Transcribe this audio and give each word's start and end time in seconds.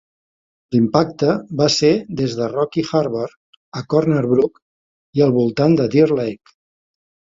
L'impacte 0.75 1.35
va 1.59 1.67
ser 1.75 1.91
des 2.23 2.39
de 2.41 2.49
Rocky 2.55 2.87
Harbour 3.03 3.29
a 3.83 3.87
Corner 3.95 4.27
Brook 4.35 4.61
i 5.23 5.29
al 5.31 5.39
voltant 5.41 5.83
de 5.83 5.91
Deer 5.97 6.13
Lake. 6.19 6.61